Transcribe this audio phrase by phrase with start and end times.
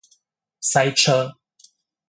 [0.61, 1.37] 塞車